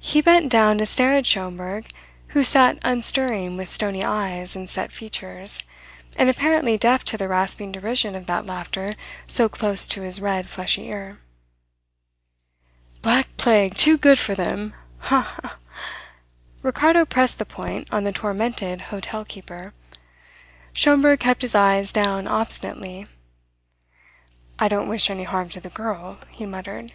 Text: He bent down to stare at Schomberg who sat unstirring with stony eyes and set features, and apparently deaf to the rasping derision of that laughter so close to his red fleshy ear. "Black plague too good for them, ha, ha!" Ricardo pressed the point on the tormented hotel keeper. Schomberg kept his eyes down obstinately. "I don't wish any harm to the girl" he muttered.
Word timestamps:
He 0.00 0.20
bent 0.20 0.50
down 0.50 0.76
to 0.78 0.86
stare 0.86 1.12
at 1.12 1.24
Schomberg 1.24 1.88
who 2.30 2.42
sat 2.42 2.80
unstirring 2.82 3.56
with 3.56 3.70
stony 3.70 4.02
eyes 4.02 4.56
and 4.56 4.68
set 4.68 4.90
features, 4.90 5.62
and 6.16 6.28
apparently 6.28 6.76
deaf 6.76 7.04
to 7.04 7.16
the 7.16 7.28
rasping 7.28 7.70
derision 7.70 8.16
of 8.16 8.26
that 8.26 8.44
laughter 8.44 8.96
so 9.28 9.48
close 9.48 9.86
to 9.86 10.02
his 10.02 10.20
red 10.20 10.48
fleshy 10.48 10.88
ear. 10.88 11.20
"Black 13.02 13.28
plague 13.36 13.76
too 13.76 13.96
good 13.96 14.18
for 14.18 14.34
them, 14.34 14.74
ha, 14.98 15.36
ha!" 15.40 15.58
Ricardo 16.62 17.06
pressed 17.06 17.38
the 17.38 17.46
point 17.46 17.86
on 17.92 18.02
the 18.02 18.10
tormented 18.10 18.80
hotel 18.90 19.24
keeper. 19.24 19.72
Schomberg 20.72 21.20
kept 21.20 21.42
his 21.42 21.54
eyes 21.54 21.92
down 21.92 22.26
obstinately. 22.26 23.06
"I 24.58 24.66
don't 24.66 24.88
wish 24.88 25.08
any 25.08 25.22
harm 25.22 25.48
to 25.50 25.60
the 25.60 25.70
girl" 25.70 26.18
he 26.30 26.46
muttered. 26.46 26.94